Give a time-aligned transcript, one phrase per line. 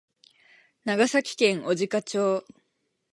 [0.83, 2.43] 長崎県小値賀町